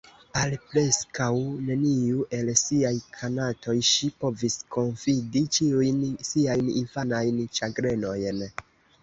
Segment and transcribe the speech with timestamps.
[0.43, 1.27] Al preskaŭ
[1.67, 8.45] neniu el siaj konatoj ŝi povis konfidi ĉiujn siajn infanajn ĉagrenojn.